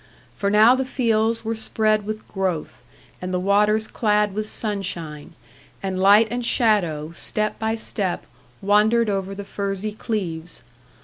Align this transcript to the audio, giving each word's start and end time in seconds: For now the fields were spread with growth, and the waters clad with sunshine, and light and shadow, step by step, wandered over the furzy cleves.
For 0.35 0.49
now 0.49 0.73
the 0.73 0.83
fields 0.83 1.45
were 1.45 1.53
spread 1.53 2.07
with 2.07 2.27
growth, 2.27 2.81
and 3.21 3.31
the 3.31 3.39
waters 3.39 3.85
clad 3.85 4.33
with 4.33 4.49
sunshine, 4.49 5.33
and 5.83 5.99
light 6.01 6.27
and 6.31 6.43
shadow, 6.43 7.11
step 7.11 7.59
by 7.59 7.75
step, 7.75 8.25
wandered 8.63 9.11
over 9.11 9.35
the 9.35 9.45
furzy 9.45 9.91
cleves. 9.91 10.63